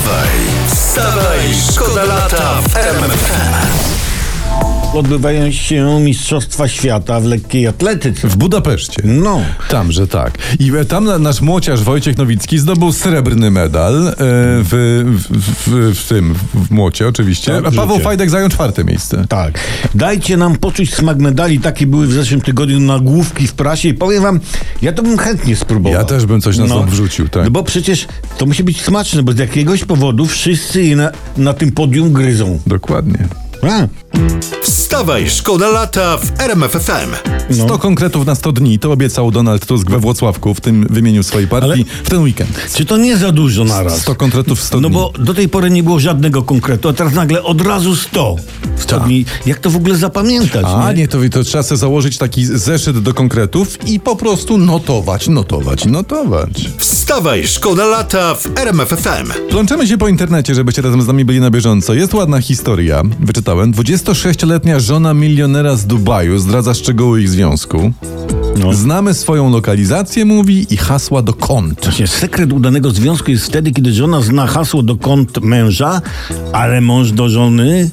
Wstawaj, 0.00 0.28
wstawaj, 0.66 1.54
szkoda 1.54 2.04
lata 2.04 2.62
w 2.62 2.76
RMFFM. 2.76 3.29
Odbywają 4.94 5.52
się 5.52 6.00
Mistrzostwa 6.00 6.68
Świata 6.68 7.20
w 7.20 7.24
lekkiej 7.24 7.66
atletyce. 7.66 8.28
W 8.28 8.36
Budapeszcie. 8.36 9.02
No. 9.04 9.40
Tam, 9.68 9.92
że 9.92 10.08
tak. 10.08 10.38
I 10.58 10.72
tam 10.88 11.04
na- 11.04 11.18
nasz 11.18 11.40
młociarz 11.40 11.82
Wojciech 11.82 12.16
Nowicki 12.18 12.58
zdobył 12.58 12.92
srebrny 12.92 13.50
medal 13.50 14.08
e, 14.08 14.14
w, 14.18 15.04
w, 15.04 15.70
w, 15.70 15.98
w 15.98 16.08
tym, 16.08 16.34
w 16.54 16.70
młocie 16.70 17.08
oczywiście. 17.08 17.62
A 17.66 17.70
Paweł. 17.70 17.98
Fajdek 17.98 18.30
zajął 18.30 18.48
czwarte 18.48 18.84
miejsce. 18.84 19.24
Tak. 19.28 19.58
Dajcie 19.94 20.36
nam 20.36 20.56
poczuć 20.56 20.94
smak 20.94 21.18
medali. 21.18 21.60
Takie 21.60 21.86
były 21.86 22.06
w 22.06 22.12
zeszłym 22.12 22.40
tygodniu 22.40 22.80
nagłówki 22.80 23.46
w 23.46 23.52
prasie 23.52 23.88
i 23.88 23.94
powiem 23.94 24.22
wam, 24.22 24.40
ja 24.82 24.92
to 24.92 25.02
bym 25.02 25.18
chętnie 25.18 25.56
spróbował. 25.56 25.98
Ja 25.98 26.04
też 26.04 26.26
bym 26.26 26.40
coś 26.40 26.56
na 26.58 26.66
ząb 26.66 26.90
wrzucił, 26.90 27.28
tak. 27.28 27.44
No 27.44 27.50
bo 27.50 27.62
przecież 27.62 28.08
to 28.38 28.46
musi 28.46 28.64
być 28.64 28.82
smaczne, 28.82 29.22
bo 29.22 29.32
z 29.32 29.38
jakiegoś 29.38 29.84
powodu 29.84 30.26
wszyscy 30.26 30.96
na, 30.96 31.10
na 31.36 31.52
tym 31.54 31.72
podium 31.72 32.12
gryzą. 32.12 32.60
Dokładnie. 32.66 33.28
A, 33.62 33.86
Wstawaj, 34.62 35.30
szkoda 35.30 35.68
lata 35.68 36.16
w 36.16 36.40
RMFFM. 36.40 37.14
100 37.50 37.78
konkretów 37.78 38.26
na 38.26 38.34
100 38.34 38.52
dni, 38.52 38.78
to 38.78 38.92
obiecał 38.92 39.30
Donald 39.30 39.66
Tusk 39.66 39.90
we 39.90 39.98
Włocławku, 39.98 40.54
w 40.54 40.60
tym 40.60 40.86
wymieniu 40.90 41.22
swojej 41.22 41.48
partii, 41.48 41.70
Ale- 41.70 41.84
w 42.04 42.10
ten 42.10 42.22
weekend. 42.22 42.72
czy 42.74 42.84
to 42.84 42.96
nie 42.96 43.16
za 43.16 43.32
dużo 43.32 43.64
naraz? 43.64 44.00
100 44.00 44.14
konkretów 44.14 44.58
w 44.58 44.62
100 44.62 44.80
No 44.80 44.88
dni. 44.88 44.98
bo 44.98 45.12
do 45.18 45.34
tej 45.34 45.48
pory 45.48 45.70
nie 45.70 45.82
było 45.82 46.00
żadnego 46.00 46.42
konkretu, 46.42 46.88
a 46.88 46.92
teraz 46.92 47.14
nagle 47.14 47.42
od 47.42 47.60
razu 47.60 47.96
100. 47.96 48.36
100 48.76 48.98
Tak. 48.98 49.06
dni. 49.08 49.24
Jak 49.46 49.58
to 49.58 49.70
w 49.70 49.76
ogóle 49.76 49.96
zapamiętać? 49.96 50.64
A 50.68 50.92
nie, 50.92 51.08
to, 51.08 51.18
to 51.32 51.44
trzeba 51.44 51.62
sobie 51.62 51.78
założyć 51.78 52.18
taki 52.18 52.46
zeszyt 52.46 52.98
do 52.98 53.14
konkretów 53.14 53.88
i 53.88 54.00
po 54.00 54.16
prostu 54.16 54.58
notować, 54.58 55.28
notować, 55.28 55.84
notować. 55.84 56.50
Wstawaj, 56.78 57.46
szkoda 57.48 57.86
lata 57.86 58.34
w 58.34 58.46
RMFFM. 58.58 59.32
Plączemy 59.50 59.86
się 59.86 59.98
po 59.98 60.08
internecie, 60.08 60.54
żebyście 60.54 60.82
razem 60.82 61.02
z 61.02 61.06
nami 61.06 61.24
byli 61.24 61.40
na 61.40 61.50
bieżąco. 61.50 61.94
Jest 61.94 62.14
ładna 62.14 62.40
historia, 62.40 63.02
wyczytałem. 63.20 63.72
26-letnia 64.04 64.80
żona 64.80 65.14
milionera 65.14 65.76
z 65.76 65.86
Dubaju 65.86 66.38
zdradza 66.38 66.74
szczegóły 66.74 67.20
ich 67.20 67.28
związku. 67.28 67.92
No. 68.58 68.72
Znamy 68.72 69.14
swoją 69.14 69.50
lokalizację, 69.50 70.24
mówi, 70.24 70.66
i 70.74 70.76
hasła 70.76 71.22
do 71.22 71.32
kont. 71.32 71.80
Właśnie 71.82 72.06
sekret 72.06 72.52
udanego 72.52 72.90
związku 72.90 73.30
jest 73.30 73.46
wtedy, 73.46 73.70
kiedy 73.72 73.92
żona 73.92 74.20
zna 74.20 74.46
hasło 74.46 74.82
do 74.82 74.96
kont 74.96 75.44
męża, 75.44 76.02
ale 76.52 76.80
mąż 76.80 77.12
do 77.12 77.28
żony 77.28 77.90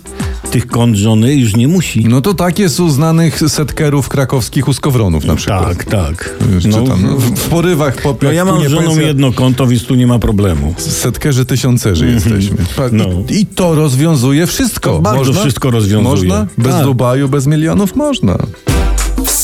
tych 0.51 0.67
kont 0.67 0.95
żony 0.95 1.35
już 1.35 1.55
nie 1.55 1.67
musi. 1.67 2.05
No 2.09 2.21
to 2.21 2.33
tak 2.33 2.59
jest 2.59 2.79
u 2.79 2.89
znanych 2.89 3.39
setkerów 3.47 4.09
krakowskich 4.09 4.67
uskowronów 4.67 5.25
na 5.25 5.35
przykład. 5.35 5.63
tak, 5.67 5.85
tak. 5.85 6.35
Wiesz, 6.49 6.65
No, 6.65 6.81
czytam, 6.81 7.01
no, 7.03 7.17
w, 7.17 7.23
w 7.39 7.49
porywach 7.49 8.01
po 8.01 8.15
no 8.21 8.31
ja 8.31 8.45
mam 8.45 8.63
z 8.63 8.67
żoną 8.67 8.99
jedno 8.99 9.31
konto, 9.31 9.67
więc 9.67 9.83
tu 9.85 9.95
nie 9.95 10.07
ma 10.07 10.19
problemu. 10.19 10.73
Setkerzy 10.77 11.45
tysiącerzy 11.45 12.07
jesteśmy. 12.07 12.57
Pa- 12.75 12.89
No. 12.91 13.05
I, 13.29 13.39
I 13.41 13.45
to 13.45 13.75
rozwiązuje 13.75 14.47
wszystko. 14.47 14.89
To 14.89 15.01
bardzo 15.01 15.33
wszystko 15.33 15.71
rozwiązuje. 15.71 16.09
Można? 16.09 16.47
Bez 16.57 16.73
Tak. 16.73 16.83
Dubaju, 16.83 17.29
bez 17.29 17.47
milionów 17.47 17.95
można. 17.95 18.37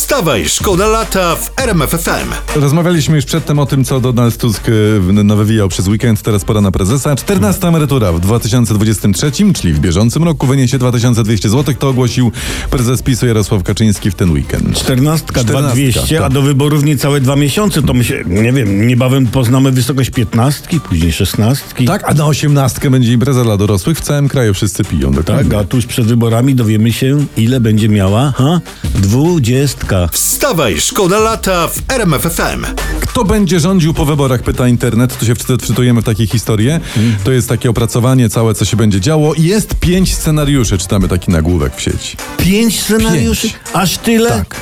Wstawaj, 0.04 0.50
szkoda 0.50 0.88
lata 0.88 1.36
w 1.36 1.52
RMFFM. 1.60 2.30
Rozmawialiśmy 2.56 3.16
już 3.16 3.26
przedtem 3.26 3.60
o 3.60 3.66
tym, 3.66 3.86
co 3.86 4.00
Donald 4.00 4.38
Tusk 4.38 4.64
e, 4.70 5.24
nawywijał 5.24 5.70
przez 5.70 5.88
weekend, 5.88 6.22
teraz 6.22 6.46
pora 6.46 6.62
na 6.62 6.72
prezesa. 6.72 7.16
14 7.16 7.68
emerytura 7.68 8.12
w 8.12 8.20
2023, 8.20 9.32
czyli 9.54 9.74
w 9.74 9.80
bieżącym 9.80 10.24
roku, 10.24 10.48
wyniesie 10.48 10.78
2200 10.78 11.50
zł. 11.50 11.76
To 11.80 11.90
ogłosił 11.90 12.32
prezes 12.70 13.02
PiSu 13.02 13.28
Jarosław 13.28 13.64
Kaczyński 13.64 14.12
w 14.12 14.16
ten 14.16 14.32
weekend. 14.32 14.78
Czternastka, 14.80 15.44
dwa 15.44 15.44
Czternastka, 15.44 15.74
dwieście, 15.76 16.20
a 16.20 16.24
tak. 16.24 16.34
do 16.34 16.42
wyborów 16.42 16.84
niecałe 16.84 17.22
dwa 17.22 17.36
miesiące, 17.36 17.82
to 17.82 17.94
my 17.94 18.04
się, 18.04 18.24
nie 18.26 18.54
wiem, 18.54 18.88
niebawem 18.88 19.28
poznamy 19.28 19.72
wysokość 19.72 20.10
piętnastki, 20.10 20.80
później 20.80 21.12
szesnastki. 21.12 21.86
Tak, 21.86 22.04
a 22.10 22.14
na 22.14 22.26
18 22.26 22.90
będzie 22.90 23.14
impreza 23.14 23.44
dla 23.44 23.58
dorosłych. 23.58 23.98
W 23.98 24.02
całym 24.02 24.28
kraju 24.28 24.54
wszyscy 24.54 24.84
piją. 24.84 25.12
Dokładnie. 25.12 25.52
Tak, 25.52 25.62
a 25.62 25.64
tuż 25.64 25.86
przed 25.86 26.06
wyborami 26.06 26.56
dowiemy 26.56 26.94
się, 26.94 27.26
ile 27.38 27.60
będzie 27.60 27.90
miała, 27.90 28.34
ha? 28.38 28.62
Dwudziestka. 28.96 29.93
Wstawaj, 30.12 30.82
szkoda 30.82 31.20
lata 31.20 31.68
w 31.68 31.92
RMFFM. 31.92 32.66
Kto 33.00 33.24
będzie 33.24 33.60
rządził 33.60 33.94
po 33.94 34.06
wyborach, 34.06 34.44
pyta 34.44 34.68
internet. 34.68 35.18
Tu 35.18 35.26
się 35.26 35.34
wczyt- 35.34 35.64
wczytujemy 35.64 36.02
w 36.02 36.06
takie 36.06 36.28
historie. 36.28 36.80
Mm. 36.98 37.16
To 37.24 37.32
jest 37.32 37.50
takie 37.50 37.70
opracowanie 37.70 38.30
całe, 38.30 38.54
co 38.54 38.66
się 38.66 38.78
będzie 38.78 39.02
działo. 39.02 39.34
Jest 39.38 39.76
pięć 39.76 40.16
scenariuszy, 40.16 40.78
czytamy 40.78 41.08
taki 41.08 41.32
nagłówek 41.32 41.76
w 41.76 41.82
sieci. 41.82 42.18
Pięć 42.38 42.82
scenariuszy? 42.82 43.42
Pięć. 43.50 43.56
Aż 43.74 43.98
tyle? 43.98 44.30
Tak. 44.30 44.56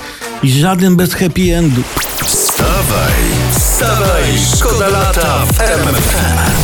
I 0.43 0.51
żaden 0.51 0.95
bez 0.95 1.13
happy 1.13 1.55
endu. 1.55 1.81
Wstawaj, 2.25 3.13
wstawaj, 3.59 4.23
szkoda 4.57 4.87
lata 4.87 5.45
w 5.45 5.61
RMFFM. 5.61 6.60